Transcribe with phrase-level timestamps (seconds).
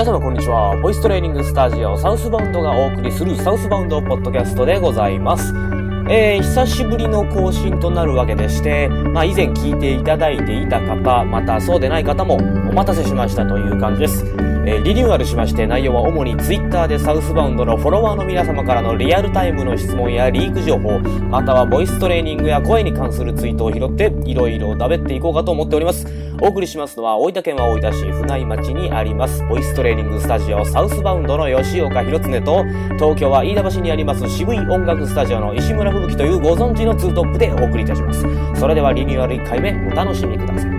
[0.00, 0.74] 皆様こんにちは。
[0.80, 5.52] ボイストレーニングスタジオサウスバウンドがお送りするサウスバウンドポッドキャストでございます。
[6.08, 12.38] えー、久しぶりの更新となるわけでして、まあ以前聞いていただいていた方、またそうでない方もお
[12.72, 14.24] 待たせしましたという感じです。
[14.64, 20.98] えーリニューアルしまして内容は主に Twitter でサウスバウンドのフォロワーの皆様からのリアルタイムの質問やリーク情報、
[21.28, 26.06] またはボイストレーニングや声に関するツイートを拾って、いろいろだべっていこうかと思っております。
[26.42, 38.24] お送りしますのは、大分県は大分市船井町にあります、ボイストレーニングスタジオサウスバウンドの吉岡弘恒と、東京は飯田橋にあります渋い音楽スタジオの石村吹雪というご存知のツートップでお送りいたします。
[38.58, 40.70] それではリニューアル1回目、お楽しみください。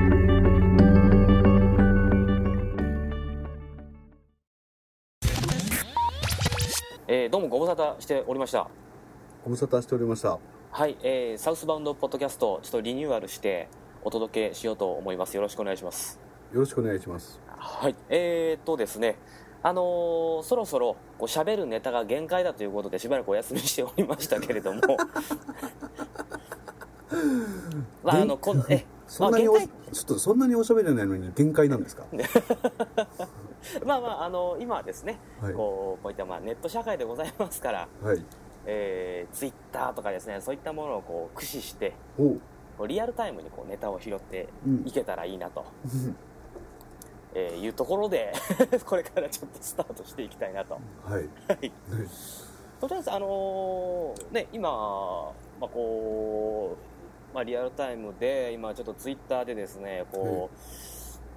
[7.08, 8.68] えーどうもご無沙汰しておりました。
[9.44, 10.40] ご無沙汰しておりました。
[10.72, 13.68] はい、えーサウスバウンドポッドキャスト、ちょっとリニューアルして
[14.04, 15.36] お届けしようと思います。
[15.36, 16.20] よろしくお願いします。
[16.54, 17.40] よろしくお願いします。
[17.58, 19.16] はい、えー、っとですね、
[19.64, 24.82] あのーそろそろこう喋るネタが限界だということでしばらくお休みしておりましたけれども、
[28.04, 32.06] まああのこのえそんなにお、まあ限ちょっとそんなにおしゃべりないのに限界なんですか？
[33.86, 38.26] まあまああの今はですね、はいこうこういったまあネット社会でございますから、はい。
[38.64, 41.94] えー、ツイッターとかですねそういったものをこう駆使して。
[42.82, 45.64] こうリアルタイムにこうネタを拾ってうんいけたらいいなと、
[47.36, 48.34] えーいうところで
[48.88, 50.74] これからちょっとスタートしていきたいなと。
[50.74, 50.80] は
[51.20, 51.30] い。
[51.48, 51.72] はい
[52.80, 54.68] とりあえず、あのーね、今、
[55.60, 56.76] まあこ
[57.32, 60.50] うまあ、リアルタイムで、今、ちょっとツイッターでですね、こう、はい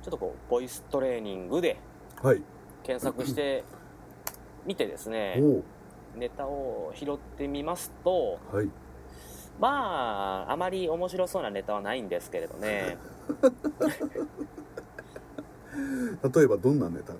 [0.02, 1.76] ちょっとこう、ボイストレーニングで
[2.22, 2.42] はい。
[2.82, 3.64] 検索して
[4.64, 5.64] みてですね、おう。
[6.16, 8.70] ネタを拾ってみますと、はい。
[9.60, 12.98] まあ、あまり面白そうなネタはないんですけれどね、
[16.34, 17.14] 例えばどんなネタ？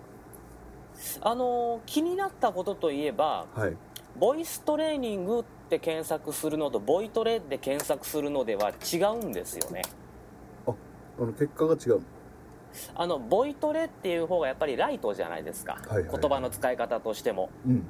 [1.21, 3.77] あのー気になったことといえば、はい。
[4.19, 9.83] ボイストレーニングって検索するのと、ボイトレで検索するのでは違うんですよね。
[10.67, 10.73] あ
[11.21, 12.01] の結果が違う。
[12.95, 17.85] あのボイトレっていう方がやっぱりライトじゃないですか、はいはいはい言葉の使い方としてもうんうん。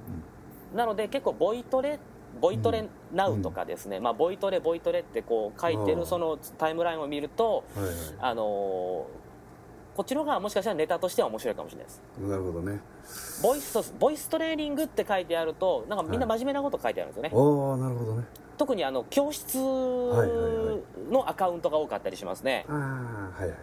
[0.76, 1.98] なので結構ボイトレ
[2.40, 7.94] ボイトレナウとかですね、まあ、ボイトレボイトレってこう書いてるそのタイムラインを見ると、はいはい。
[8.20, 9.24] あのー
[9.94, 12.02] こっちの方がもしかしたらネタとしては面白いかもしれないです。
[12.18, 12.80] なるほどね。
[13.42, 18.24] ボイストボイストレーニングって書いてあるとなんかみんな真面目なこと書いてあるんですよね、ああ、なるほどね。
[18.58, 20.78] 特にあの教室いはいは
[21.08, 22.66] いのアカウントが多かったりしますね。
[22.68, 23.58] ああ、はいはい。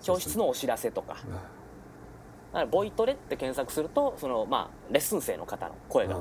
[0.00, 1.16] 教室のお知らせとか。
[1.16, 6.18] あだからボイトレって検索するとその、まあ、レッスン生の方の声があ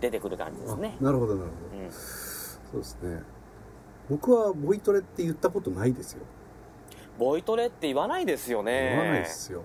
[0.00, 1.82] 出てくる感じですねあ、なるほどなるほど。
[1.82, 3.22] うん、そうですね。
[4.08, 6.22] 僕はボイトレって言ったことないですよ。
[7.18, 9.62] ボイトレって言わないですよね言わないですよ。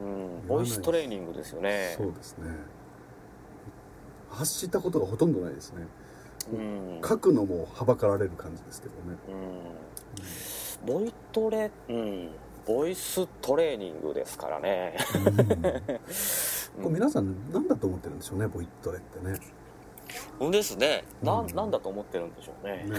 [0.00, 2.46] うん、ボイストレーニングですよねそうですね。
[4.30, 5.86] 発したことがほとんどないですね。
[6.52, 9.18] うん、書くのもはばかられる感じですけどね。
[10.82, 12.30] うん、ボイトレ、うん、
[12.66, 14.96] ボイストレーニングですからね
[16.82, 19.38] これ皆さん何だと思ってるんでしょうね、ボイトレってね。
[20.40, 21.04] うんですね。
[21.22, 21.50] な,、うん。
[21.50, 22.84] ん、なんだと思ってるんでしょうね。
[22.88, 22.98] ね。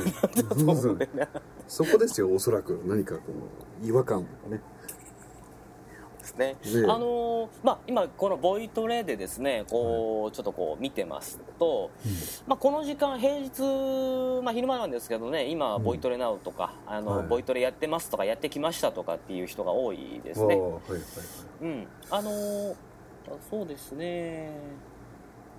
[0.79, 1.27] そうですね。
[1.67, 2.81] そこですよ、おそらく。
[2.85, 3.21] 何かこ
[3.81, 4.61] の違和感とかね。
[6.19, 6.55] ですね。
[6.81, 11.89] ねあのーまあ、今このボイトレでですねこうちょっとこう見てますと、
[12.45, 15.83] まあ、この時間平日、まあ、昼間なんですけどね今うん。
[15.83, 17.27] ボイトレナウとか、あのはい。
[17.27, 20.47] ボイトレやってますとかやってきましたとかっていう人が多いですね。
[20.47, 21.01] はいはいはい。
[21.61, 21.87] うん。
[22.11, 22.75] あのー
[23.49, 24.51] そうですね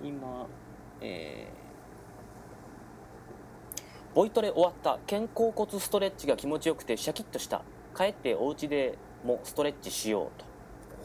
[0.03, 0.47] 今
[0.99, 1.61] えー
[4.13, 7.61] ボイトレ終わった肩甲骨ストレッチが気持ちよくてシャキッとした
[7.95, 10.45] 帰ってお家でもストレッチしようと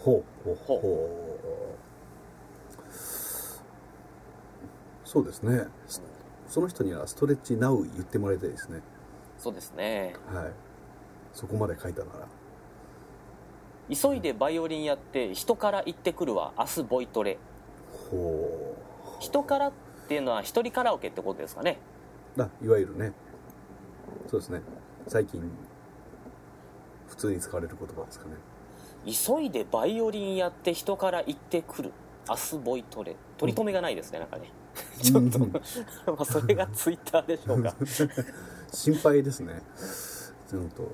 [0.02, 1.86] ほうほうほうほう。
[5.04, 5.66] そうですね。
[6.48, 8.80] その人にはストレッチナウ言ってもらいたいですね。
[9.38, 10.52] そうですねはい。
[11.32, 12.28] そこまで書いたなら。
[13.92, 17.38] 急いでバイオリンやって人から行ってくるわ明日ボイトレ
[18.10, 18.76] ほ
[19.20, 19.72] 人からっ
[20.08, 21.78] ていうのは一人カラオケってことですかね
[22.36, 22.42] う。
[22.42, 23.12] あ、いわゆるね。
[24.28, 24.60] そうですね。
[25.08, 25.40] 最近、
[27.08, 28.34] 普通に使われる言葉ですかね。
[29.06, 31.92] 急いでバイオリンやって人から行ってくる
[32.28, 34.50] 明日ボイトレ取り留めがないですねなんかね
[35.00, 35.60] ちょっとうん ま
[36.18, 37.74] あそれがツイッターでしょうか
[38.72, 39.62] 心配ですね。
[40.50, 40.88] ちょっと、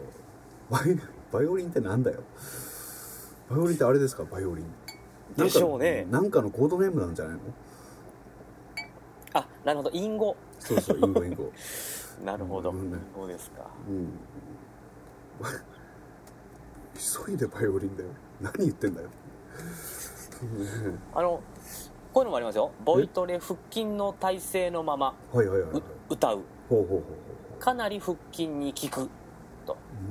[0.71, 0.99] バイ
[1.33, 2.23] バイオリンってなんだよ。
[3.53, 4.67] バイオリンってあれですか、バイオリン。
[5.37, 6.07] でしょうね。
[6.11, 7.41] なんかのコードネームなんじゃないの？
[9.35, 9.91] あなるほど。
[9.93, 10.37] 隠語。
[10.59, 11.53] そうそう、インゴインゴ。
[12.25, 12.71] なるほど。
[12.71, 13.67] うんそうですか。
[13.89, 14.09] うん。
[17.27, 18.09] 急いでバイオリンだよ。
[18.41, 19.09] 何言ってんだよ。
[21.15, 21.41] あの
[22.13, 22.71] こういうのもありますよ。
[22.85, 25.81] ボイトレ腹筋の体勢のままはいはいはいはい。
[25.81, 26.41] う歌う。
[26.69, 27.05] ほうほうほうほ
[27.59, 29.05] かなり腹筋に効く。
[29.07, 29.22] と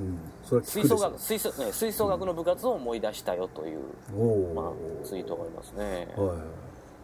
[0.00, 3.80] ううん吹奏楽吹奏,、ね、吹奏楽の部活を思い出したよという、
[4.14, 4.62] おお、ま
[5.02, 6.08] あ、ツイートがありますね。
[6.16, 6.26] はい。
[6.28, 6.36] はい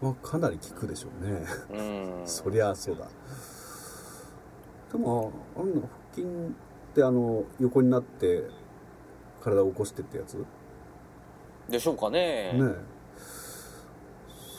[0.01, 1.45] まあかなり効くでしょうね。
[1.71, 2.23] うん。
[2.27, 3.09] そりゃそうだ。
[4.93, 6.27] でもあんな腹筋っ
[6.95, 8.45] てあの横になって
[9.41, 10.35] 体を起こしてってやつ？
[10.35, 10.45] ね
[11.69, 12.53] でしょうかね。
[12.55, 12.75] え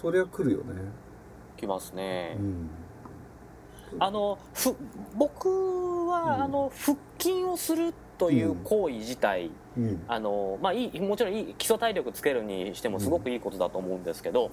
[0.01, 0.91] そりゃ来るよね。
[1.57, 2.69] きますね、うん。
[3.99, 4.75] あのふ
[5.15, 6.43] 僕は、うん。
[6.43, 10.03] あの腹筋をするという行為自体、うん。
[10.07, 14.51] あのまあ、いいもちろんいい基礎体力つけるにしてもすごくいいことだと思うんですけど、はい。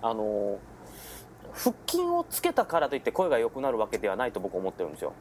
[0.00, 0.58] あの
[1.52, 5.12] 腹筋をつけたからといって声が良くなるわけではないと僕は思ってるんですよ、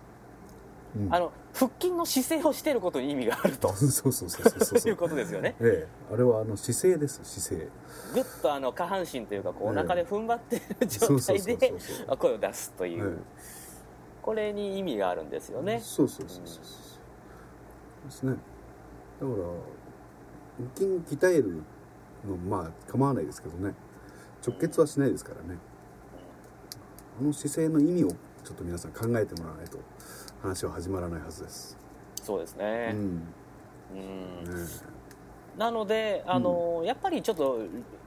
[0.95, 1.13] うん。
[1.13, 3.73] あの腹筋の姿勢をしていることに意味があると。
[3.73, 4.91] そうそうそうそうそうそう。
[4.91, 5.55] いうことですよね。
[5.59, 6.13] ええ。
[6.13, 7.69] あれはあの姿勢です姿勢。
[8.13, 9.77] ぐっとあの下半身というかこうおええ。
[9.77, 12.05] 腹で踏ん張っている状そうそう態でそうそうそう。
[12.09, 13.23] あ声を出すという、え
[14.21, 15.79] これに意味があるんですよえね。
[15.81, 16.63] そうそうそうそうそう
[18.05, 18.31] ですね。
[18.31, 19.37] だから
[20.75, 21.63] 腹筋鍛える
[22.27, 23.73] のまあ構わないですけどね。
[24.45, 25.57] 直結はしないですからね。
[27.19, 29.77] あの姿勢の意味をちょっと皆さん考えてもらわないと
[30.41, 31.77] 話は始まらないはずです、
[32.21, 32.95] そうですうね,、ん。
[32.95, 34.43] うん。
[34.43, 34.67] ね。
[35.57, 37.59] なのであの、やっぱりちょっと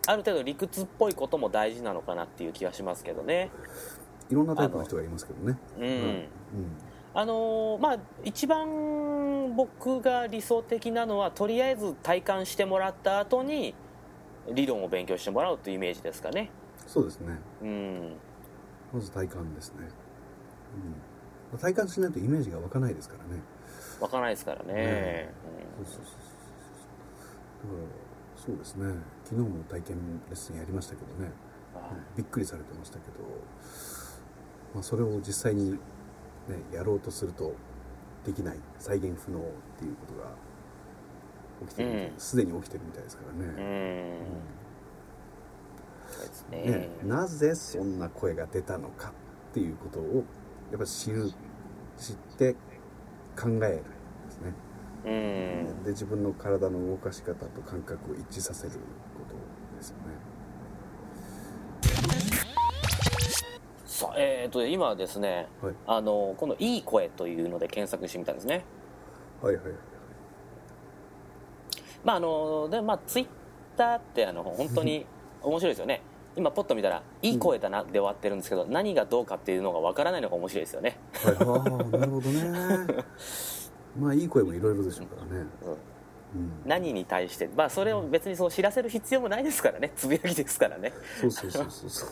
[0.06, 3.50] ある程度理屈っぽいことも大事なのかなっていう気がしますけどね。
[4.28, 5.58] いろんなタイプの人がいますけどね。
[5.78, 6.28] うん、うん
[7.18, 13.74] あのまあ一番僕が理想的なのはとりあえず体感してもらった後に
[14.52, 16.50] 理論を勉強してもらうというイメージですかね。
[16.86, 17.38] そうですね。
[17.62, 18.16] うん。
[18.92, 19.88] まず体感ですね、
[21.52, 23.40] うん、体感しないとイメージが湧かないですからね。
[23.98, 25.34] わからないですからね、ね
[25.78, 26.12] そうそうそうそう。
[27.72, 28.94] だからそうですね。
[29.24, 29.96] 昨日も体験
[30.28, 31.32] レッスンやりましたけどね。
[32.14, 33.14] びっくりされてましたけど、
[34.74, 35.78] まあ、それを実際に、
[36.48, 37.54] ね、やろうとすると
[38.24, 39.42] できない再現不能っ
[39.78, 40.30] ていうことが
[41.68, 42.18] 起きてるみたいうん。
[42.18, 44.18] すで、に起きてるみたいですからうん、ね,、
[46.08, 46.58] そうですね。
[46.64, 49.12] ねなぜそんな声が出たのか
[49.50, 50.24] っていうことを
[50.70, 51.30] やっぱり知る
[51.96, 52.54] 知って
[53.38, 53.62] 考えるんで
[54.30, 54.54] すね。
[55.04, 55.08] う
[55.80, 55.84] ん。
[55.84, 58.72] で自分の体の動かし方と感覚を一致させる
[63.96, 65.74] さあえー、と今ですねはい。
[65.86, 68.62] あのこの「いい声」というので検索してみたんですね。
[69.40, 69.74] はいはいはい
[72.04, 73.26] まああのでまあツイッ
[73.74, 75.06] ターってあの本当に
[75.40, 76.02] 面白いですよね。
[76.36, 82.94] 今ポッと見たら「いい声だな」で終わってるんですけど、何がどうかっていうのがわからないのが面白いですよね、はい、ああなるほどね。
[83.98, 85.72] まあいい声もいろいろでしょうからね、うん。
[85.72, 89.90] うん、何に対してまあそれを別にそう知らせる必要もないですからね。
[89.96, 90.92] つぶやきですからね。
[91.18, 92.08] そうそうそうそうそう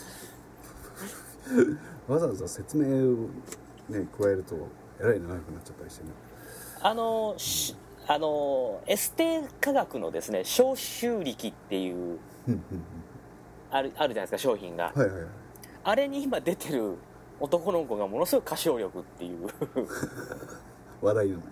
[2.09, 3.29] わざわざ説明を
[3.89, 4.57] ね加えると
[5.01, 6.11] えらい長くなっちゃったりしてね。
[6.83, 7.77] あのし
[8.07, 12.19] あのエステ科学のですね消臭力っていう
[13.71, 15.29] あるあるじゃないですか商品が、うんはいはいはい。
[15.85, 16.97] あれに今出てる
[17.41, 19.49] 男の子がものすごい歌唱力っていう。
[21.03, 21.43] 話題なの。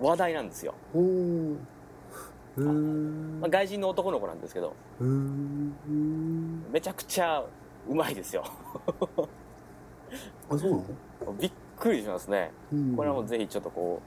[0.00, 3.40] 話題なんですよ、おおへー。
[3.40, 4.74] まあ、外人の男の子なんですけど。
[6.70, 7.44] めちゃくちゃ
[7.88, 8.44] うまいですよ。
[10.50, 10.84] あそうなの？
[11.40, 12.52] びっくりしますね。
[12.72, 12.96] うん。
[12.96, 14.00] これはもうぜひちょっとこ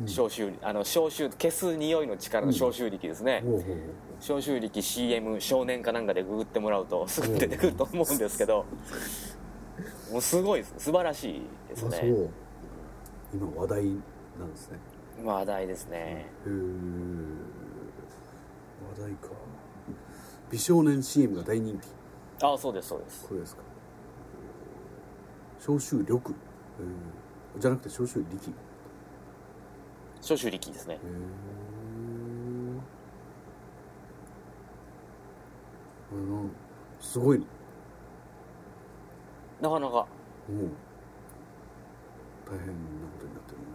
[0.00, 0.08] ううん。
[0.08, 3.62] 消臭あの消臭消す匂いの力の消臭力ですね、ほうほう。
[3.62, 3.76] ほう
[4.20, 8.64] 消臭力 CM 少年かなんかでググってもらうとすぐ出てくると思うんですけど
[10.12, 10.74] もうすごいです。
[10.78, 11.96] 素晴らしいですね。
[11.96, 12.28] あそう。
[13.34, 13.90] 今話題な
[14.44, 14.78] んですね。
[15.24, 15.96] 話題ですね。
[15.98, 16.50] へえ
[19.00, 19.28] 話題か。
[20.50, 21.88] 美少年 CM が大人気
[22.42, 23.26] ああそうですそうです。
[23.26, 23.62] これですか。
[25.58, 26.32] 消臭力。
[26.32, 28.34] へーじゃなくて消臭力。
[28.34, 28.52] へ
[30.20, 30.98] 消臭力ですね。
[31.02, 31.06] え
[36.10, 36.50] これなん
[37.00, 37.46] すごいね。
[39.60, 39.92] なかなか。
[39.92, 40.06] もう。
[42.46, 43.65] 大変なことになってるね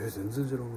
[0.00, 0.68] え全然知らない。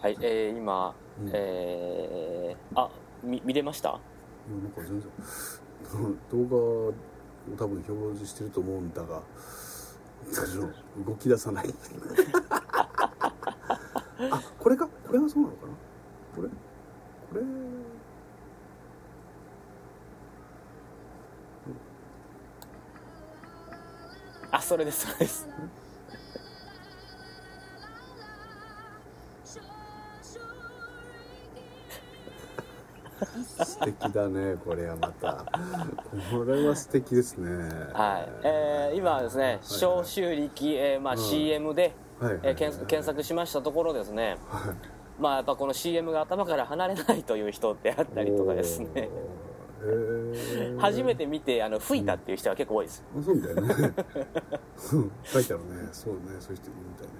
[0.00, 1.30] はいえー、今、うん。
[1.32, 2.90] えー、あ
[3.22, 3.90] み見れました？
[3.90, 3.96] な
[4.68, 5.10] んか全然。
[6.32, 6.92] 動画を
[7.56, 9.20] 多分表示してると思うんだが
[10.32, 10.60] 最初
[11.06, 11.74] 動き出さない。
[14.30, 14.88] あこれか？
[15.06, 15.72] これはそうなのかな？
[16.34, 16.48] これ？
[16.48, 16.54] こ
[17.34, 17.42] れ？
[24.50, 25.48] あそれですそれです。
[33.64, 35.44] 素敵だねこれはまた。
[36.30, 37.48] これは素敵ですね。
[37.92, 44.36] はい、えー、今はですね消臭力、えーまあ、CM で、はいはいえー検検索しましたところですね、
[45.18, 49.08] まあやっぱこの CM が頭から離れないという人であったりとかですね。
[50.78, 53.94] 初めて見てあの吹いたっていう人は結構多いです、あそうだよね。
[54.92, 55.12] うん。
[55.24, 55.88] 書いてあるね。
[55.90, 56.20] そうね。
[56.38, 57.12] そういう人いるみたいね。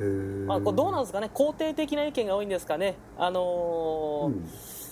[0.00, 1.30] へえまあ、これどうなんですかね。
[1.34, 2.94] 肯定的な意見が多いんですかね。
[3.18, 4.83] あのー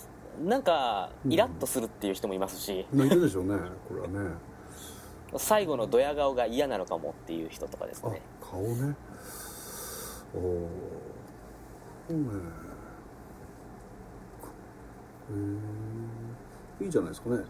[0.43, 3.57] なんかイラッとするっていう人もいますし、うん、いるでしょうね
[3.89, 4.31] これはね。
[5.37, 8.95] 最後のドヤ顔が嫌なのかもっていう人とかですあね顔ね。
[10.35, 10.69] おお
[12.09, 12.25] そうね。
[15.31, 17.45] へえいいじゃないですかね。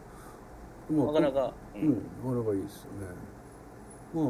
[0.90, 1.94] まなかなか、ううんん
[2.24, 3.06] なかなかいいですよね。
[4.14, 4.24] まあ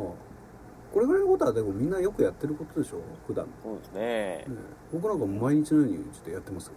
[0.92, 3.47] これぐらいのことはでもみんなよくやってることでしょ普段。
[3.62, 4.00] そうですね。
[4.00, 4.47] ね
[4.92, 6.75] 僕なんか毎日のようにちょっとやってますよ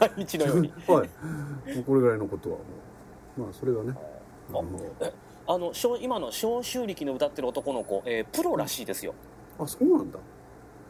[0.00, 0.72] 毎日のように。
[0.86, 1.74] はい。
[1.74, 2.62] もうこれぐらいのことはも
[3.38, 3.40] う。
[3.42, 3.94] まあそれがね。
[4.52, 5.12] ああのえ
[5.48, 9.14] あの小今の消臭力の歌ってる男の子、えープロらしいですよ、
[9.58, 10.18] あそうなんだ。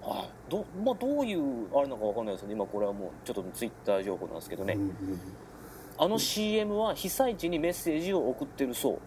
[0.02, 0.50] はい。
[0.50, 5.20] ど,、まあ、どういうあれなのかわかんないですけど今これはもうちょっとツイッター情報なんですけどね、うんうん。
[5.98, 8.98] あの CM は被災地にメッセージを送ってるそう、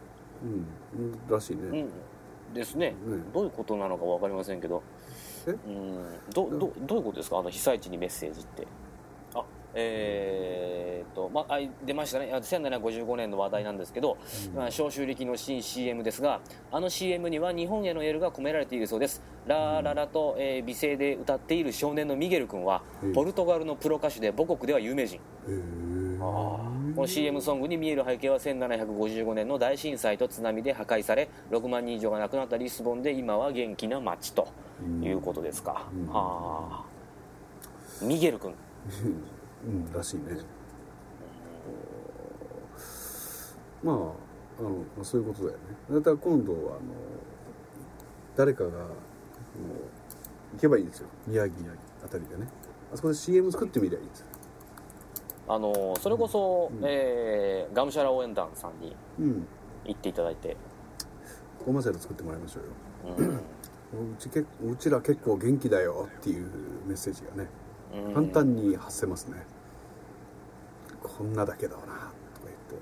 [0.44, 1.12] うん。
[1.12, 1.20] うん。
[1.30, 1.88] らしいね、
[2.48, 2.96] うん、ですね、ね
[3.34, 4.84] どういうことなのか分かりませんけど。
[4.98, 4.99] え
[5.53, 6.06] うん。
[6.34, 7.39] どどどういうことですか？
[7.39, 8.68] あの被災地にメッセージって。
[9.36, 9.44] あ
[9.75, 12.32] えーっと、まあ、あ出ましたね。
[12.34, 14.18] あ1755年の話題なんですけど、
[14.56, 16.39] まあ消臭力の新 CM ですが
[16.72, 19.22] あの CM には日本へのエールが込められているそうです。
[19.48, 23.13] ラーララと、えー美声で歌っている少年のミゲル君はうん。
[23.13, 25.18] ポルトガルのプロ歌手で母国では有名人。
[25.18, 34.48] へえこの CM ソングに見える背景は1755年の大震災と津波で破壊され6万人以上が亡くなったリスボンで今は元気な街と
[35.01, 36.07] いうことですか、うん。
[36.07, 36.86] は
[38.01, 38.53] あミゲル君。
[39.65, 39.93] うん。
[39.93, 40.24] らしいね。
[43.83, 45.63] まああのまあそういうことだよね。
[45.91, 46.79] だから今度はあの
[48.36, 48.75] 誰かが行
[50.59, 51.07] けばいいんですよ。
[51.27, 51.55] 宮城
[52.03, 52.48] あたりでね。
[52.93, 54.27] あそこで CM 作ってみりゃいいんですよ。
[55.48, 56.81] あのそれこそ、うん。
[56.86, 59.48] えーガムシャラ応援団さんにうん。
[59.86, 60.55] 行っていただいて、
[61.65, 62.59] コマーシャル作ってもらいましょ
[63.07, 63.15] うよ。
[63.17, 63.39] うん
[63.93, 64.46] うちけう
[64.77, 66.48] ちら結構元気だよっていう
[66.86, 67.50] メッセージがね
[68.08, 68.13] うん。
[68.13, 69.43] 簡単に発せますね、
[71.01, 71.96] こんなだけどなとか
[72.46, 72.75] 言って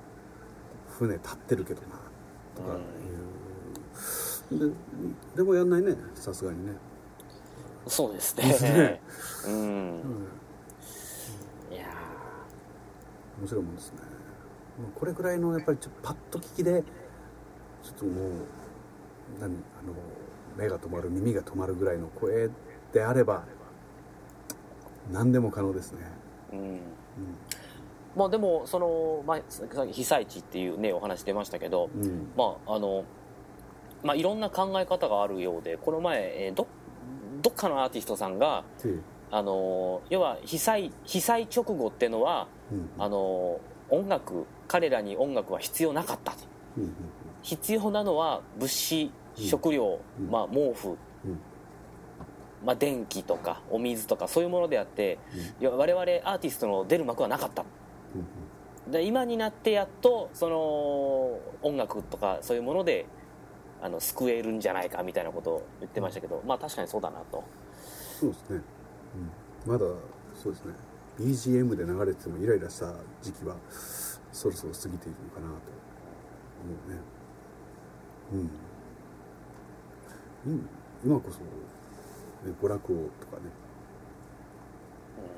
[1.00, 1.88] 船立ってるけどな
[2.56, 2.78] とか
[4.52, 4.76] いう、で
[5.38, 6.74] でもやんないねさすがにね、
[7.88, 8.44] そうですね。
[8.44, 9.02] ね。
[9.48, 9.54] うん。
[9.54, 10.00] うん、
[11.72, 11.86] いや
[13.40, 14.00] 面白いもんですね。
[14.94, 16.84] これぐらいのやっぱりちょっとパッと聞きで
[17.82, 18.32] ちょっともう
[19.40, 19.94] 何あの
[20.58, 22.50] 目が止まる耳が止まるぐらいの声
[22.94, 23.44] であれば
[25.12, 26.60] 何でも可能ですね、ーうん。
[26.60, 26.80] うん。
[28.16, 32.28] まあでもその、まあ、さっき被災地っていうねお話出ましたけど、うん。
[32.36, 33.06] まああの
[34.04, 36.68] まあ、いろんな考え方があるようでこの前、えーど
[37.42, 38.96] どっかのアーティストさんがで
[39.30, 42.90] あの要は被災被災直後ってのはうん。
[42.98, 43.60] あの
[43.90, 46.40] 音楽彼らに音楽は必要なかったと。
[46.78, 46.92] うんうん
[47.44, 50.30] 必要なのは物資うん食料、うん。
[50.30, 50.98] まあ、毛布、うん。
[52.66, 55.20] まあ、電気とかお水とかそういうものであって
[55.62, 57.64] いや我々アーティストの出る幕はなかった。
[59.00, 63.06] 今になってやっとその音楽とかそういうもので
[63.82, 67.44] あの救えるんじゃないかみたいなことを言ってましたけど、まあ確かにそうだなと。
[68.20, 68.62] そうですね、
[69.66, 69.86] うん、まだ
[70.34, 70.74] そうですね。
[71.20, 73.56] BGM で流れててもイライラした時期は
[74.32, 75.54] そろそろ過ぎているのかなと
[76.64, 77.00] 思うね。
[78.34, 78.50] うん、うん、
[81.04, 83.50] 今こそ、ね、娯楽をとかね。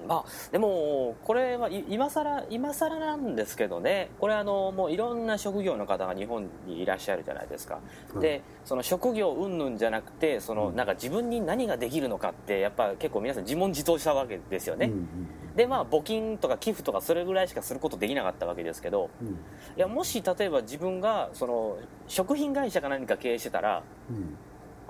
[0.04, 0.08] うん。
[0.08, 4.10] まあでもこれはい今更今更なんですけどね。
[4.20, 7.82] これあのもういろんな職業の方が日本にいらっしゃるじゃないですか、は
[8.18, 8.20] い。
[8.22, 10.76] でその職業云々じゃなくてそのうん。
[10.76, 15.08] なんか自分に何ができるのかってやっぱ結構皆さん自問自答したわけですよね、うん
[15.56, 19.34] でまあ募金とか寄付とかそれぐらいしかすることできなかったわけですけどうんうん。
[19.34, 19.38] い
[19.76, 24.38] やもし例えば自分がその食品会社か何か経営してたらうん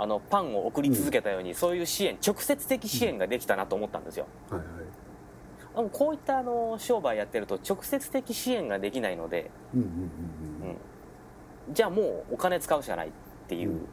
[0.01, 4.27] あのパンを送り続けたように、そういう支援直接的支援ができたなと思ったんですよ。
[4.49, 4.67] はいはい。
[5.75, 9.93] でもこういったあの商売やってると直接的支援ができないのでうんうんうん
[10.61, 11.73] うん、うん。
[11.73, 13.11] じゃあもうお金使うしかないっ
[13.47, 13.87] ていう、うん。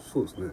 [0.00, 0.52] そうですね。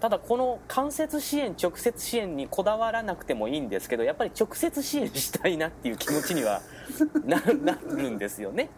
[0.00, 6.62] ただこの間接支援直接支援にこだわらなくてもいいんですけどやっぱり直接支援したいなっていう気持ちには
[7.24, 8.70] ななるんですよね。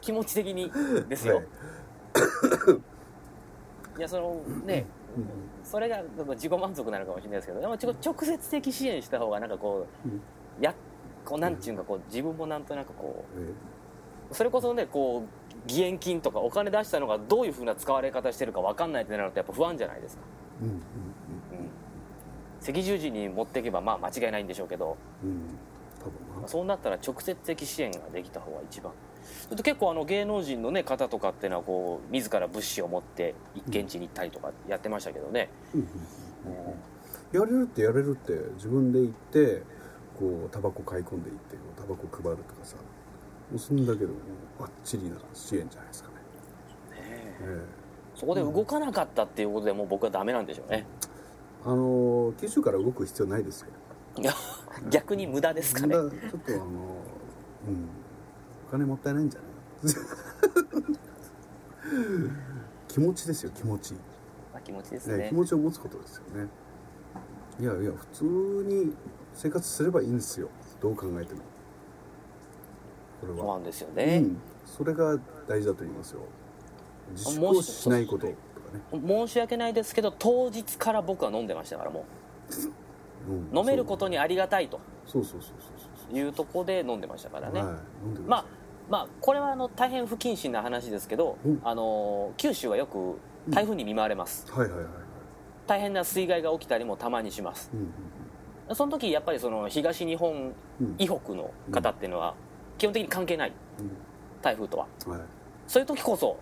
[0.00, 0.70] 気持ち的に
[1.08, 1.46] ですよ、はい
[3.96, 4.86] い、やそのね
[5.16, 5.26] うん
[5.64, 9.86] それが自己満足なのかもしれないですけどでもちょ直接的支援した方がなんかこ
[10.60, 10.74] うや
[11.24, 13.52] こうなんちゅうんかこう自分もなんとなくこえ
[14.30, 20.22] うそれこそねこう義援金とかお金出したのがどういうふうな使われ方してるか分かんないってなるとやっぱ不安じゃないですか。
[20.62, 20.82] うん
[22.68, 24.96] 赤十字に持っていけばまあ間違いないんでしょうけど。
[25.22, 25.42] うん。
[26.46, 28.92] そうなったら直接的支援ができた方が一番
[29.62, 33.34] 結構あの芸能人の、ね、方とかっていうのはこう自ら物資を持って
[33.68, 36.74] 現地に行ったりとかやってましたけどね、うんうんうん
[37.32, 39.60] やれるってやれるって自分で行って
[40.16, 42.76] こうタバコ買い込んでいってタバコ配るとかさ。
[43.50, 44.12] もうそんだけでも
[44.58, 46.22] バッチリな支援じゃないですかね、ね
[47.42, 47.60] え。
[48.14, 50.86] そこで動かなかったっていうことでもう僕はダメなんでしょうね。
[51.02, 51.06] え
[51.64, 53.68] あの九州から動く必要ないですよ
[54.90, 55.94] 逆に無駄ですかね。
[55.94, 57.88] ちょっとあのうん
[58.68, 59.46] お金もったいないんじゃな
[59.90, 59.94] い？
[62.88, 65.18] 気持ちですよ気持ち、まあ気持ちですね。
[65.18, 66.48] ね気持ちを持つことですよね。
[67.60, 68.94] いやいや普通に
[69.34, 70.48] 生活すればいいんですよ。
[70.80, 71.40] どう考えても。
[73.20, 73.38] これは。
[73.38, 76.20] そうなんですようね、ん、それが大事だと思いますよ。
[77.12, 82.04] 自粛をしないこととかね、申し訳ないですけど当日から僕は飲んでましたからも
[83.28, 83.32] う。
[83.32, 83.48] ん。
[83.52, 84.80] う飲めることにありがたいと。
[85.06, 85.70] そうそうそうそう
[86.10, 87.76] そういうとこで飲んでましたからね、はい。
[88.04, 88.44] 飲んでくだまあ
[88.88, 91.60] まあこれはあの大変不謹慎な話ですけど、うん。
[91.64, 94.84] あの九州はよく台風に見舞われます、はいはいはい。
[94.84, 94.92] はい
[95.66, 97.72] 大変な水害が起きたりもたまにします。
[98.72, 100.94] その時やっぱりその東日本うん。
[100.98, 102.34] 以北の方っていうのは
[102.78, 103.52] 基本的に関係ない
[104.42, 104.86] 台風とは。
[105.06, 105.20] うんはい。
[105.66, 106.38] そういう時こそ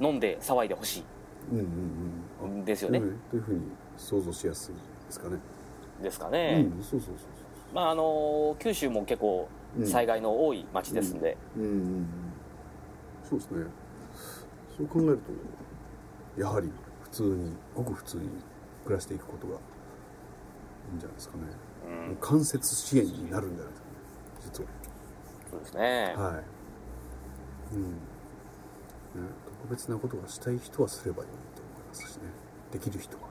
[0.00, 0.06] うん。
[0.06, 1.02] 飲んで騒いでほし
[1.50, 2.58] うんうんうん。
[2.58, 3.60] いんですよね、うんというふうに
[3.96, 5.38] 想像しやすいですかね、
[6.02, 7.16] ですかね、うんそうそうそう
[7.74, 12.06] まああの九州も結構うん災害の多い町ですんで、そううんうんうん。
[13.28, 13.66] そうですね。
[14.76, 15.18] そう考える
[16.36, 18.30] とやはり普通にごく普通に
[18.84, 19.56] 暮らしていくことがい
[20.94, 21.42] いんじゃないですかね、
[22.08, 22.16] うん。
[22.16, 24.66] 間接支援になるんじゃないですかね。
[25.50, 26.42] そうですね、実ははい。
[27.74, 27.90] うん、ね、
[29.62, 32.22] 特別なことがしたい人はすればいいと思いますしね。
[32.72, 33.22] できる人は。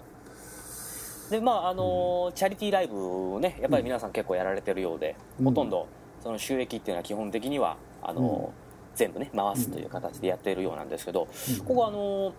[1.32, 5.45] でまああのチャリティーライブをねやっぱり皆さん結構やられてるようで、うん。
[5.45, 5.88] ほとんど
[6.21, 8.53] その収益っていうのは基本的にはあの、
[8.95, 11.27] 全部ね回すという形でやっているようなんですけど、
[11.60, 11.65] うん。
[11.65, 12.34] ここあの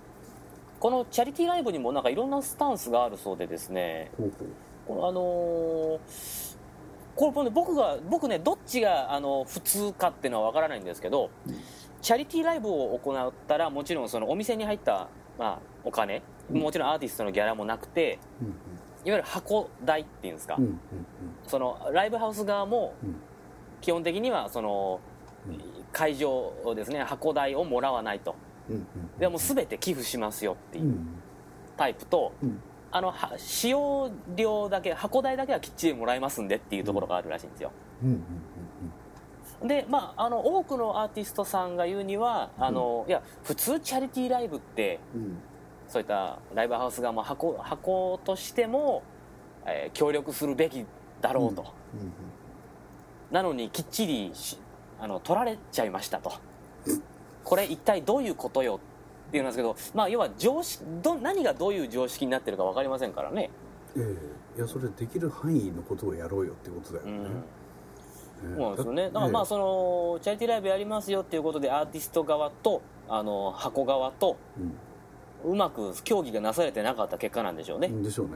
[0.81, 4.49] このチャリティーライブにもなんかいろんなスタンスがあるそうでですねほうほう。
[4.87, 6.01] このあの
[7.15, 11.57] これね僕が僕ねどっちがあの普通かっていうのは分からないんですけど、うん。
[12.01, 16.61] チャリティーライブを行ったらもちろんそのお店に入った、まあ、お金、うん。
[16.61, 18.49] もちろんアーティストのギャラもなくてうん
[19.05, 20.81] いわゆる箱代っていうんですか、うんうん。
[21.47, 23.17] そのライブハウス側もうん
[23.83, 25.01] 基本的にはその
[25.47, 25.83] うん。
[25.93, 28.35] 会場をですね箱代をもらわないと。
[29.19, 31.07] でもう全て寄付しますよっていううん。
[31.77, 32.63] タイプと、うん。
[32.91, 37.73] あのは使用料だけ箱代だけはきっちりもらえますんでっていうところがあるらしいんですよ。
[39.65, 44.99] でまああの多くのアーティストさんが言うにはあの、いや普通チャリティーライブって
[45.89, 49.03] そういったライブハウス側も箱箱としても、
[49.67, 50.85] えー協力するべき
[51.21, 52.13] だろうと、うん
[53.33, 54.59] なのにきっちりし
[55.01, 56.33] あの取られちゃいましたと。
[57.43, 58.79] これ一体どういうことよ
[59.29, 63.51] っていうんですけど、まあ、要は常識ど何がどういう常識になってるか分かりませんからね、
[63.97, 64.01] え
[64.57, 64.59] え。
[64.59, 67.31] いやそれできる範囲のことをやろうよっていうことだよね、うん、ね
[68.43, 69.05] そうなんですよね。
[69.07, 74.37] だからまあそのチャリティーライブやりますよっていうことでアーティスト側とあの箱側と
[75.45, 78.33] うまく協議がなされてなかった結果なんでしょうね、でしょうね。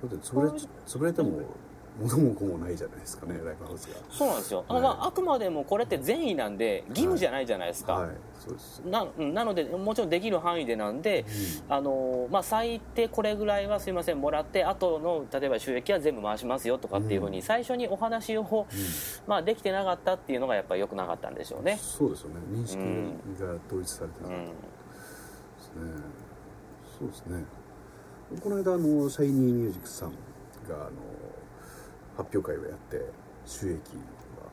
[0.00, 0.50] そうですうん。
[0.50, 1.42] ねだって潰れ潰れても
[2.00, 8.10] 元も子もないじゃないですかねライブハウスそうなんですよ、あまあ、あくまでもこれって善意なんで義務じゃないじゃないですか、がはい。
[8.38, 11.26] そうです、なうんなのでもちろんできる範囲でなんで、
[11.68, 18.66] あのまあ、最低これぐらいはすいませんもらってあとの例えば収益は全部回しますよとかっていうふうに最初にお話を、
[19.26, 21.78] まあ、できてなかったっていうのがやっぱり良くなかったんでしょうね。
[21.80, 22.36] そうですよね。
[22.50, 23.18] 認識うん。
[23.38, 24.42] が統一されてうなかった。
[24.42, 24.46] ん。
[24.46, 26.02] ですね、
[26.98, 27.44] そうですね。
[28.42, 30.10] この間あのシャイニーミュージックさん
[30.68, 30.90] があの
[32.16, 33.00] 発表会をやって
[33.46, 34.50] 収益は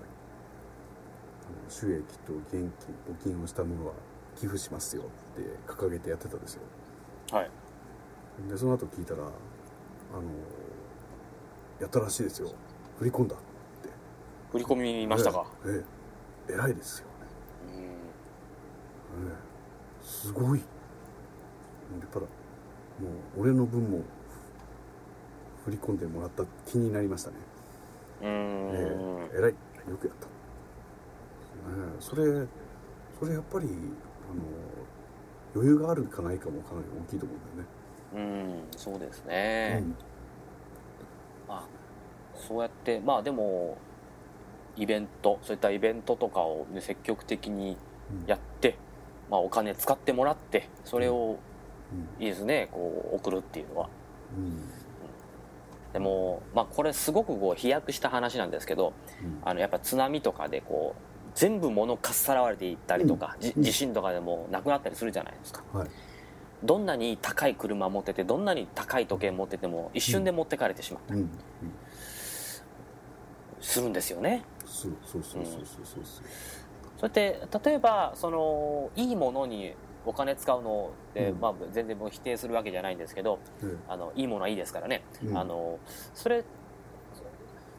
[1.70, 2.64] 収益と現金
[3.08, 3.94] 募金をしたものは
[4.36, 5.06] 寄付しますよっ
[5.42, 6.62] て掲げてやってたんですよ。
[7.32, 7.50] はい。
[8.50, 9.32] でその後聞いたらあの
[11.82, 12.52] やったらしいですよ。
[13.00, 13.90] 振り込んだって。
[14.52, 15.84] 振り込みましたか、え
[16.50, 16.52] え。
[16.52, 17.12] え偉いですよね、
[17.76, 17.84] うん。
[17.84, 17.88] え
[19.32, 20.04] え。
[20.04, 20.60] すごい。
[20.60, 20.66] や
[22.06, 22.28] っぱらも
[23.38, 24.02] う俺の分も
[25.68, 27.36] 振り込んでもらった気になりましたね、
[28.22, 28.32] うーん。
[28.72, 29.52] ええ偉い。
[29.52, 30.32] よくやった、ね
[31.98, 32.48] え、それ
[33.20, 33.74] それやっぱりあの
[35.54, 37.42] 余裕があるかないかもかなり大きいと思うん
[38.14, 38.64] だよね。
[38.72, 39.96] うんそうですね、うん。
[41.50, 41.64] まあ
[42.34, 43.78] そうやってまあでも
[44.78, 47.76] イベントそういったイベントとかを、ね、積極的に
[48.26, 48.78] やって、
[49.30, 51.40] まあ、お金使ってもらってそれを
[51.92, 52.24] うん。
[52.24, 52.70] いいですね。
[52.72, 53.90] こう送るっていうのは。
[54.38, 54.77] うん
[55.98, 58.94] でも、まあ、これすごくこう飛躍した話なんですけど、
[59.44, 65.88] あのやっぱ津波とかでこう全部物かっさらわれていったりとか、うん、地震とかでもなくなったりするじゃないですか、はい、
[66.64, 71.16] どんなに高い車持っててどんなに高い時計持ってても一瞬で持ってかれてしまった。
[71.16, 71.30] り、うん、
[73.60, 74.44] するんですよね。
[74.68, 76.06] そうそうそうそうそうそう、うん、
[77.00, 79.74] そって例えばそのいいものに
[80.08, 81.40] お金使うのって、うん。
[81.40, 85.38] まあ、全然もう否定するわけじゃないんですけどえあのいいものはいいですからね、うん。
[85.38, 85.80] あの
[86.14, 86.44] それ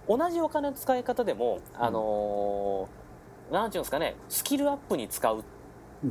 [0.08, 2.88] 同じお金の使い方でも、あの
[3.52, 5.44] なんていうんですかねスキルアップに使う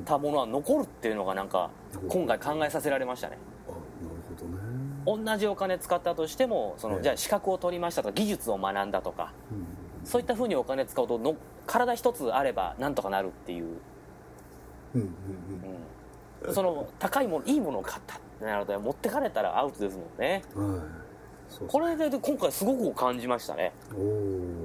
[0.06, 3.38] たものは残るっていうのがなんかうん今回考えさせられましたね。
[3.68, 5.26] あなるほどね。
[5.26, 7.04] 同じお金使ったとしてもその、ええ。
[7.04, 9.66] じゃあ資格を取りましたとか技術を学んだとかうん。
[10.06, 13.66] そういったふうにお金使うとの体一つあればなんとかなるっていう、
[14.96, 15.08] うんうん。
[15.08, 15.12] うん、
[16.54, 20.44] その高いものいいものを買ったってなると持ってかれたらアウトですもんね。
[20.56, 20.88] うんはい。
[21.50, 23.72] そうこれで今回すごく感じましたね。
[23.94, 24.58] お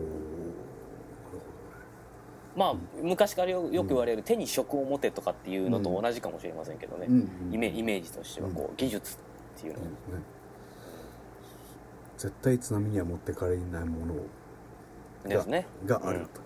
[2.59, 7.07] まあ昔からよよく言われる手に職を持てとかっていうのと同じかもしれませんけどね、
[7.51, 9.87] イメイメージとしてはこう技術っていうの、ね
[12.19, 14.15] 絶対津波には持ってかれないもの
[15.25, 15.67] がですね。
[15.87, 16.41] があると、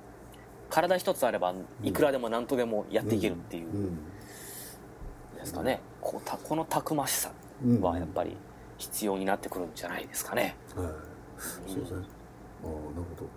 [0.70, 3.66] 体一つあればいくらでも何とでもやっていけるっていう。
[3.66, 3.98] うん
[5.46, 7.30] ですかね、こうたこのたくましさ
[7.64, 7.80] うん。
[7.80, 8.36] はやっぱり
[8.78, 10.86] 必要になってくるんじゃないですかね、はい。
[11.38, 12.04] そうですね。
[12.64, 13.28] ああなるほど。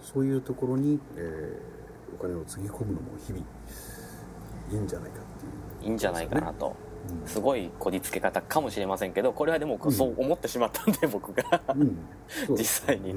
[0.00, 1.78] そういうところに、えー
[2.14, 3.44] お金をつぎ込むのも日々
[4.70, 5.48] いいんじゃないかってい
[5.86, 5.88] う。
[5.88, 6.74] いいんじゃないかなと、
[7.22, 7.28] うん。
[7.28, 9.92] すごいこじつけ方かもしれませんけどこれはでもうん。
[9.92, 11.62] そう思ってしまったんで僕が。
[12.50, 13.14] 実際に、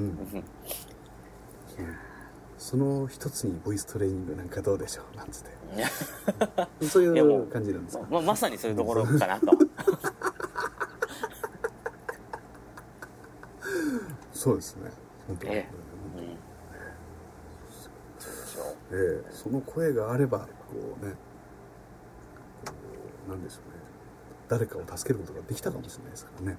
[2.61, 5.43] その一つにボイストレーニングなんかどうでしょうなんつっ
[6.79, 6.85] て。
[6.85, 8.05] そういうう感じなんですか？
[8.07, 9.47] ままさにそういうところかなと。
[14.31, 14.91] そうですね。
[15.27, 15.67] 本当に、え
[16.17, 16.27] うん
[17.71, 19.31] そうでしょうええ。
[19.33, 20.47] その声があればこ
[21.01, 21.13] うね
[22.63, 22.73] こ
[23.27, 23.81] うなんでしょうね。
[24.47, 26.57] 誰かを助けることができたかもしれないですからね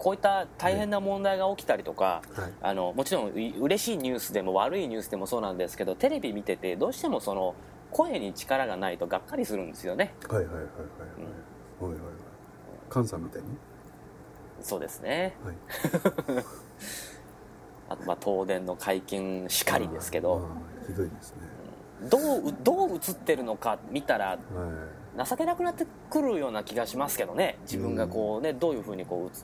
[0.00, 7.54] こういった大変な問題が起きたりとか、はい、あのもちろん嬉しいニュースでも悪いニュースでもそうなんですけどテレビ見ててどうしてもその
[7.90, 10.14] 声に力がないとがっかりするんですよね。
[10.26, 10.70] はいはいはいはいはい、
[11.82, 12.14] うん、はいはいはい。
[12.90, 13.48] 菅さんみたいに？
[14.62, 15.56] そうですね、はい、
[17.90, 20.48] あとまあ東電の会見しかりですけど。
[20.86, 21.42] ひどいですね。
[22.08, 24.38] どうどう映ってるのか見たら、はい。
[25.16, 27.58] 情けなくなってくるような気がしますけどね。
[27.62, 29.36] 自分がこうねどういうふうにこう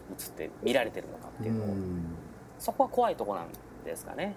[0.42, 2.04] 映映って見られてるのかっていうのをうん。
[2.58, 3.48] そこは怖いとこなん
[3.84, 4.34] ですかね。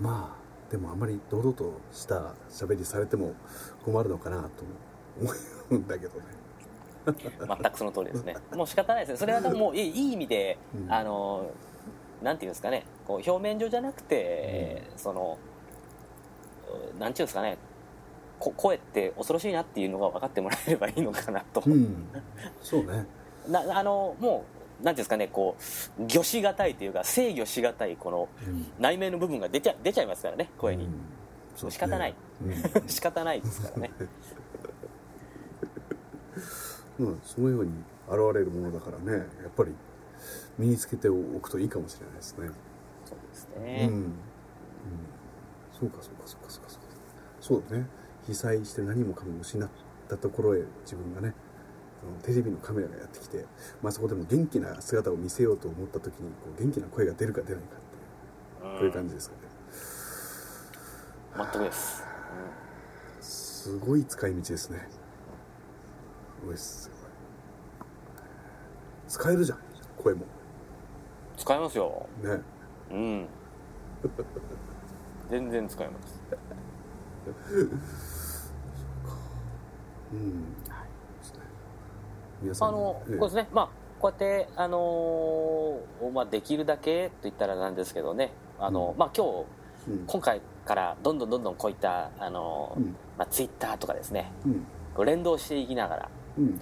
[0.00, 3.34] まあでもあんまり堂々とした喋りされても
[3.84, 4.64] 困るのかなと
[5.20, 5.30] 思
[5.70, 6.26] うんだけどね。
[7.06, 8.34] 全くその通りですね。
[8.54, 9.18] もう仕方ないですね。
[9.18, 10.92] それはでももういい意味で、うん。
[10.92, 11.50] あの
[12.22, 12.84] なんていうんですかね。
[13.06, 15.38] こう表面上じゃなくて、その
[16.98, 17.56] なんていうんですかね。
[17.56, 17.58] こ
[18.52, 22.06] 声って恐ろしいなっていうのが分かってもらえればいいのかなと、うん。
[22.62, 23.06] そうね。
[23.48, 24.44] なあのも
[24.80, 25.62] うなんていうんですかねこう
[26.06, 28.66] 魚しがたいというか制御しがたいこのうん。
[28.78, 30.90] 内面の部分が出ちゃ出ちゃいますからね声に、うん。
[31.56, 32.14] そうです仕方ない。
[32.42, 32.54] うん。
[32.88, 33.90] 仕方ないですからね。
[36.98, 37.72] うん、そのように
[38.08, 39.26] 現れるものだからねやっ
[39.56, 39.72] ぱり
[40.58, 42.48] 身につけておくといいかもしれないですね、
[43.04, 43.64] そうですうん。
[43.64, 44.12] ね、うん、
[45.72, 46.88] そうかそうかそうかそうかそうか。
[47.40, 47.86] そうだね
[48.26, 49.68] 被災して何もかも失っ
[50.08, 51.34] たところへ自分がね
[52.22, 53.46] テレビのカメラがやってきて、
[53.82, 59.42] まあ、そこでも元気な姿を見せようと思った時にこう元気な声が出るか出ないかっていうこういう感じですかね、
[61.52, 62.02] 全くです、
[63.20, 64.88] すごい使い道ですね。
[66.40, 66.54] すごい。
[66.54, 66.94] っすよ
[69.08, 69.58] 使えるじゃん
[69.96, 70.24] 声も。
[71.36, 72.06] 使いますよ。
[72.22, 72.40] ね。
[72.90, 73.26] うん。
[75.30, 76.22] 全然使います
[82.60, 83.48] あの、ええこれですね。
[83.52, 83.68] まあ
[84.00, 88.98] こうやって、あのーまあ、できるだけと言ったらなんですけどね、あのうん。
[88.98, 89.24] まあ、今
[89.86, 90.06] 日、うん。
[90.06, 92.96] 今回からどんどんどんどんこういった、あのーうん。
[93.16, 94.30] まあ、ツイッターとかですね、
[94.98, 95.06] うん。
[95.06, 96.60] 連動していきながら、うん。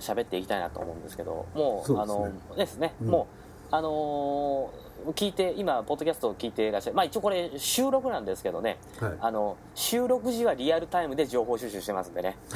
[0.00, 2.32] 喋っていきたいなと思うんですけど、もう、ね。
[2.48, 3.08] のですね、うん。
[3.08, 3.28] も
[3.70, 9.12] う、あのー聞いて、今、ポッドキャストを聞いていらっしゃる、まあ一応これ収録なんですけどね、はい。
[9.20, 12.36] あの、収録時はリアルタイムで情報収集してますんでね。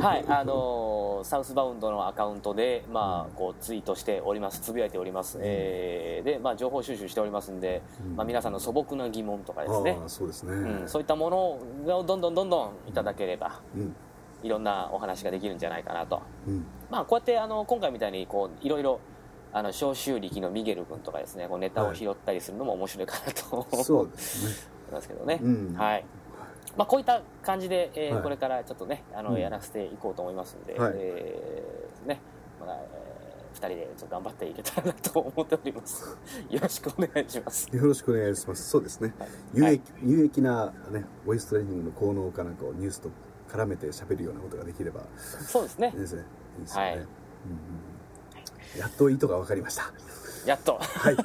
[0.00, 8.16] はい、あのーサウスバウンドのアカウントで、まあ、こうツイートしております、つぶやいております、えーで、まあ、情報収集しておりますんで、うん。
[8.16, 9.98] まあ、皆さんの素朴な疑問とかですね。
[10.08, 11.38] そうですね、うん、そういったもの
[11.98, 13.94] をどんどんどんどんいただければ、うん。
[14.42, 16.20] いろんなお話ができるんじゃないかなと。
[16.46, 16.66] うん。
[16.90, 19.00] まあ、こうやってあの今回みたいにこういろいろ
[19.52, 24.68] あの召集力のミゲル君とかですねこうネタを拾ったりするのも面白いかなと、思そうですね。
[24.88, 25.74] いますけどね、うん。
[25.74, 26.04] はい。
[26.76, 28.22] まあ、こういった感じで、えーはい。
[28.22, 29.40] これからちょっとねあの、うん。
[29.40, 30.92] やらせていこうと思いますんで、はい。
[30.96, 32.20] えーね。
[32.60, 33.08] まだ、え
[33.54, 36.16] 2人でちょっと頑張っていけたらなと思っております。
[36.48, 37.68] よろしくお願いします。
[37.74, 38.68] よろしくお願いします。
[38.68, 39.14] そうですね。
[39.18, 39.28] はい。
[39.54, 43.10] 有益,、有益な、ね、ボイストレーニングの効能かなんかをニュースと
[43.48, 45.02] 絡めて喋るようなことができれば。
[45.16, 45.90] そうですね。
[45.94, 46.24] いいですね。
[46.58, 46.96] いいですよね、はい。
[46.96, 47.08] うんうん
[48.76, 49.92] やっと意図が分かりました。
[50.46, 50.78] やっと。
[50.80, 51.16] はい。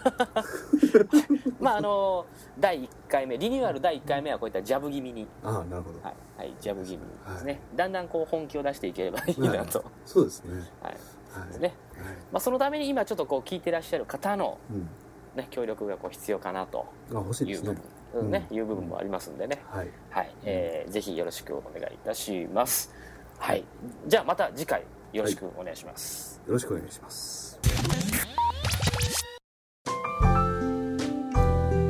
[1.60, 2.26] まああの
[2.60, 5.28] 第1回目リニューアル第1回目はこういったジャブ気味に。
[5.44, 7.62] ああなるほど、はい、はい、ジャブ気味ですね、はい。
[7.76, 10.70] だんだんこう本気を出していければいいなと、そうですね。
[10.82, 10.94] はい。
[10.94, 11.60] はい。
[11.60, 11.76] ね。
[11.98, 12.16] はい。
[12.32, 14.90] まあ、そのために今ちょっとこう聞いてらっしゃる方の、うん。
[15.36, 16.86] ね、協力がこう必要かなと。
[17.12, 17.82] あ欲しいいう部分,、
[18.16, 19.90] うんねういう部分もありますんでね、はい。
[20.12, 20.32] はい。
[20.44, 22.94] えーぜひよろしくお願いいたします、
[23.40, 23.64] はい、
[24.06, 27.60] じゃあまた次回よろしくお願いします、よろしくお願いします。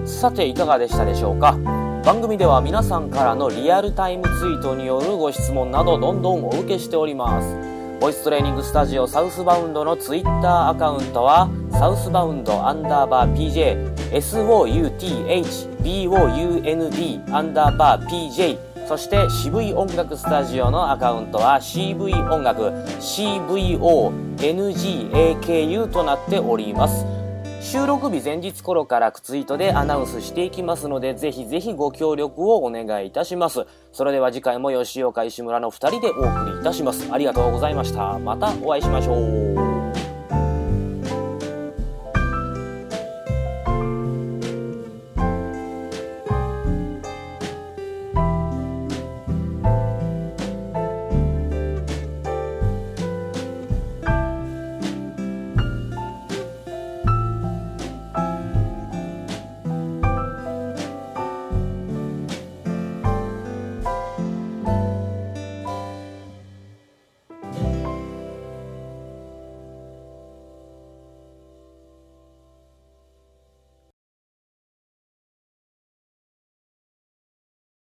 [0.06, 1.58] さていかがでしたでしょうか？
[2.04, 7.58] 番組では皆さんからのリアルタイムツイートによるご質問などどんどんお受けしております。
[8.02, 14.94] ボイストレーニングスタジオサウスバウンドのツイッターアカウントはサウスバウンドアンダーバー PJ SOUTHBOUND
[17.34, 22.62] アンダーバー PJ そして渋い音楽スタジオのアカウントは CV 音楽
[23.00, 23.90] CVONGAKU
[25.90, 27.04] となっております
[27.60, 33.66] 収録日前日頃からツイートでアナウンスしていきますので、ぜひぜひご協力をお願いいたします。
[33.94, 37.10] それでは次回も吉岡石村の2人でお送りいたします。
[37.12, 38.20] ありがとうございました。
[38.20, 39.16] またお会いしましょ
[39.70, 39.73] う。